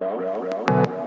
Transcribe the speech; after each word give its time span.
Row, 0.00 0.16
row, 0.16 0.42
row. 0.42 0.97